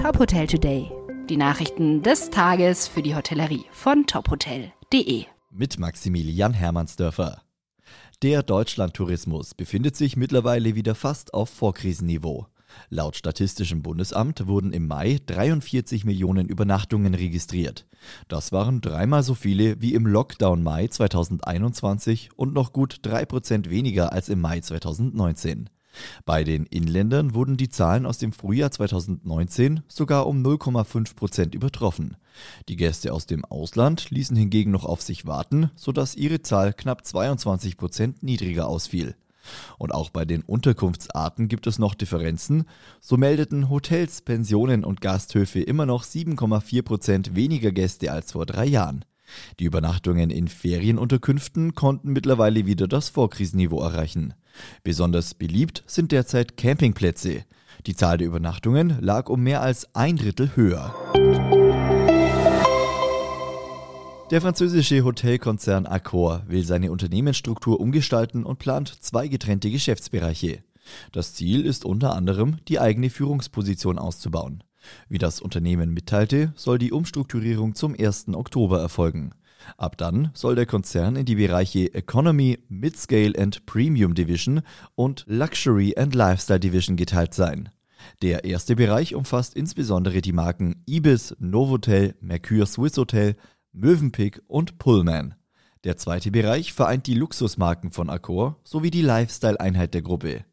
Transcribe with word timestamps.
Top 0.00 0.18
Hotel 0.18 0.46
Today. 0.46 0.90
Die 1.28 1.36
Nachrichten 1.36 2.02
des 2.02 2.30
Tages 2.30 2.88
für 2.88 3.02
die 3.02 3.14
Hotellerie 3.14 3.66
von 3.70 4.06
tophotel.de. 4.06 5.26
Mit 5.50 5.78
Maximilian 5.78 6.54
Hermannsdörfer. 6.54 7.42
Der 8.22 8.42
Deutschlandtourismus 8.42 9.54
befindet 9.54 9.96
sich 9.96 10.16
mittlerweile 10.16 10.74
wieder 10.74 10.94
fast 10.94 11.34
auf 11.34 11.50
Vorkrisenniveau. 11.50 12.46
Laut 12.88 13.14
Statistischem 13.14 13.82
Bundesamt 13.82 14.46
wurden 14.46 14.72
im 14.72 14.86
Mai 14.86 15.18
43 15.26 16.06
Millionen 16.06 16.48
Übernachtungen 16.48 17.12
registriert. 17.12 17.86
Das 18.26 18.52
waren 18.52 18.80
dreimal 18.80 19.22
so 19.22 19.34
viele 19.34 19.82
wie 19.82 19.92
im 19.92 20.06
Lockdown 20.06 20.62
Mai 20.62 20.86
2021 20.86 22.30
und 22.36 22.54
noch 22.54 22.72
gut 22.72 23.00
drei 23.02 23.26
Prozent 23.26 23.68
weniger 23.68 24.14
als 24.14 24.30
im 24.30 24.40
Mai 24.40 24.60
2019. 24.60 25.68
Bei 26.24 26.44
den 26.44 26.66
Inländern 26.66 27.34
wurden 27.34 27.56
die 27.56 27.68
Zahlen 27.68 28.06
aus 28.06 28.18
dem 28.18 28.32
Frühjahr 28.32 28.70
2019 28.70 29.82
sogar 29.88 30.26
um 30.26 30.42
0,5 30.42 31.14
Prozent 31.14 31.54
übertroffen. 31.54 32.16
Die 32.68 32.76
Gäste 32.76 33.12
aus 33.12 33.26
dem 33.26 33.44
Ausland 33.44 34.10
ließen 34.10 34.36
hingegen 34.36 34.70
noch 34.70 34.84
auf 34.84 35.02
sich 35.02 35.26
warten, 35.26 35.70
sodass 35.74 36.14
ihre 36.14 36.42
Zahl 36.42 36.72
knapp 36.72 37.04
22 37.04 37.76
Prozent 37.76 38.22
niedriger 38.22 38.68
ausfiel. 38.68 39.16
Und 39.78 39.92
auch 39.92 40.10
bei 40.10 40.24
den 40.24 40.42
Unterkunftsarten 40.42 41.48
gibt 41.48 41.66
es 41.66 41.78
noch 41.78 41.94
Differenzen. 41.94 42.64
So 43.00 43.16
meldeten 43.16 43.70
Hotels, 43.70 44.20
Pensionen 44.20 44.84
und 44.84 45.00
Gasthöfe 45.00 45.60
immer 45.60 45.86
noch 45.86 46.04
7,4 46.04 46.82
Prozent 46.82 47.34
weniger 47.34 47.72
Gäste 47.72 48.12
als 48.12 48.32
vor 48.32 48.46
drei 48.46 48.66
Jahren. 48.66 49.04
Die 49.58 49.64
Übernachtungen 49.64 50.30
in 50.30 50.48
Ferienunterkünften 50.48 51.74
konnten 51.74 52.12
mittlerweile 52.12 52.66
wieder 52.66 52.88
das 52.88 53.08
Vorkrisenniveau 53.08 53.80
erreichen. 53.80 54.34
Besonders 54.82 55.34
beliebt 55.34 55.82
sind 55.86 56.12
derzeit 56.12 56.56
Campingplätze. 56.56 57.44
Die 57.86 57.94
Zahl 57.94 58.18
der 58.18 58.26
Übernachtungen 58.26 58.98
lag 59.00 59.28
um 59.28 59.42
mehr 59.42 59.62
als 59.62 59.94
ein 59.94 60.16
Drittel 60.16 60.54
höher. 60.54 60.94
Der 64.30 64.40
französische 64.40 65.02
Hotelkonzern 65.02 65.86
Accor 65.86 66.44
will 66.46 66.64
seine 66.64 66.92
Unternehmensstruktur 66.92 67.80
umgestalten 67.80 68.44
und 68.44 68.60
plant 68.60 68.88
zwei 69.00 69.26
getrennte 69.26 69.70
Geschäftsbereiche. 69.70 70.62
Das 71.10 71.34
Ziel 71.34 71.66
ist 71.66 71.84
unter 71.84 72.14
anderem, 72.14 72.58
die 72.68 72.78
eigene 72.78 73.10
Führungsposition 73.10 73.98
auszubauen. 73.98 74.62
Wie 75.08 75.18
das 75.18 75.40
Unternehmen 75.40 75.92
mitteilte, 75.92 76.52
soll 76.54 76.78
die 76.78 76.92
Umstrukturierung 76.92 77.74
zum 77.74 77.94
1. 77.98 78.28
Oktober 78.28 78.80
erfolgen. 78.80 79.32
Ab 79.76 79.96
dann 79.96 80.30
soll 80.34 80.54
der 80.54 80.66
Konzern 80.66 81.16
in 81.16 81.24
die 81.24 81.36
Bereiche 81.36 81.92
Economy, 81.94 82.58
Midscale 82.68 83.38
and 83.38 83.66
Premium 83.66 84.14
Division 84.14 84.62
und 84.94 85.24
Luxury 85.26 85.94
and 85.96 86.14
Lifestyle 86.14 86.60
Division 86.60 86.96
geteilt 86.96 87.34
sein. 87.34 87.70
Der 88.22 88.44
erste 88.44 88.76
Bereich 88.76 89.14
umfasst 89.14 89.54
insbesondere 89.54 90.20
die 90.20 90.32
Marken 90.32 90.82
Ibis, 90.86 91.36
Novotel, 91.38 92.14
Mercure 92.20 92.66
Swiss 92.66 92.96
Hotel, 92.96 93.36
Mövenpick 93.72 94.42
und 94.46 94.78
Pullman. 94.78 95.34
Der 95.84 95.96
zweite 95.96 96.30
Bereich 96.30 96.72
vereint 96.72 97.06
die 97.06 97.14
Luxusmarken 97.14 97.90
von 97.90 98.10
Accor 98.10 98.60
sowie 98.64 98.90
die 98.90 99.02
Lifestyle-Einheit 99.02 99.94
der 99.94 100.02
Gruppe. 100.02 100.44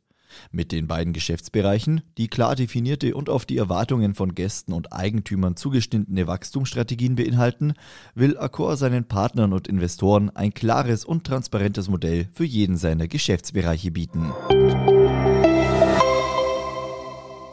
Mit 0.51 0.71
den 0.71 0.87
beiden 0.87 1.13
Geschäftsbereichen, 1.13 2.01
die 2.17 2.27
klar 2.27 2.55
definierte 2.55 3.15
und 3.15 3.29
auf 3.29 3.45
die 3.45 3.57
Erwartungen 3.57 4.15
von 4.15 4.35
Gästen 4.35 4.73
und 4.73 4.93
Eigentümern 4.93 5.55
zugeschnittene 5.55 6.27
Wachstumsstrategien 6.27 7.15
beinhalten, 7.15 7.73
will 8.15 8.37
Accor 8.37 8.77
seinen 8.77 9.05
Partnern 9.05 9.53
und 9.53 9.67
Investoren 9.67 10.29
ein 10.29 10.53
klares 10.53 11.05
und 11.05 11.25
transparentes 11.25 11.89
Modell 11.89 12.27
für 12.33 12.45
jeden 12.45 12.77
seiner 12.77 13.07
Geschäftsbereiche 13.07 13.91
bieten. 13.91 14.31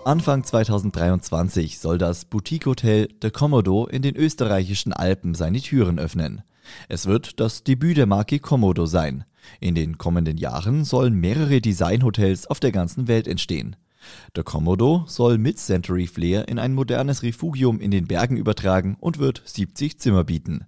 Anfang 0.05 0.45
2023 0.45 1.79
soll 1.79 1.97
das 1.97 2.27
Boutique-Hotel 2.27 3.09
The 3.23 3.31
Komodo 3.31 3.87
in 3.87 4.03
den 4.03 4.17
österreichischen 4.17 4.93
Alpen 4.93 5.35
seine 5.35 5.61
Türen 5.61 5.99
öffnen. 5.99 6.43
Es 6.89 7.07
wird 7.07 7.41
das 7.41 7.65
Debüt 7.65 7.97
der 7.97 8.05
Marke 8.07 8.39
Komodo 8.39 8.85
sein. 8.85 9.25
In 9.61 9.75
den 9.75 9.99
kommenden 9.99 10.37
Jahren 10.37 10.85
sollen 10.85 11.15
mehrere 11.15 11.61
Designhotels 11.61 12.47
auf 12.47 12.61
der 12.61 12.73
ganzen 12.73 13.09
Welt 13.09 13.29
entstehen. 13.29 13.77
Der 14.37 14.45
Komodo 14.45 15.05
soll 15.07 15.39
mit 15.39 15.59
Century 15.59 16.07
Flair 16.07 16.49
in 16.49 16.59
ein 16.59 16.75
modernes 16.75 17.23
Refugium 17.23 17.81
in 17.81 17.91
den 17.91 18.07
Bergen 18.07 18.37
übertragen 18.37 18.97
und 19.01 19.19
wird 19.19 19.43
70 19.45 19.99
Zimmer 19.99 20.25
bieten. 20.25 20.67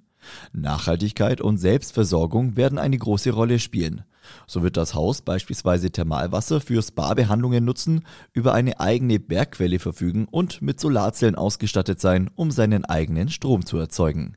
Nachhaltigkeit 0.52 1.40
und 1.40 1.58
Selbstversorgung 1.58 2.56
werden 2.56 2.78
eine 2.78 2.98
große 2.98 3.30
Rolle 3.30 3.58
spielen. 3.58 4.04
So 4.46 4.62
wird 4.64 4.76
das 4.76 4.94
Haus 4.94 5.22
beispielsweise 5.22 5.90
Thermalwasser 5.90 6.60
für 6.60 6.82
Spa-Behandlungen 6.82 7.64
nutzen, 7.64 8.02
über 8.32 8.54
eine 8.54 8.80
eigene 8.80 9.20
Bergquelle 9.20 9.78
verfügen 9.78 10.26
und 10.28 10.62
mit 10.62 10.80
Solarzellen 10.80 11.36
ausgestattet 11.36 12.00
sein, 12.00 12.28
um 12.34 12.50
seinen 12.50 12.84
eigenen 12.84 13.28
Strom 13.28 13.64
zu 13.64 13.78
erzeugen. 13.78 14.36